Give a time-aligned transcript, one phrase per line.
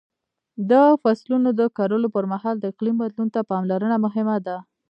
[0.69, 0.71] د
[1.01, 4.57] فصلونو د کرلو پر مهال د اقلیم بدلون ته پاملرنه مهمه ده.